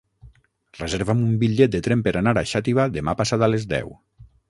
[0.79, 3.99] Reserva'm un bitllet de tren per anar a Xàtiva demà passat a les deu.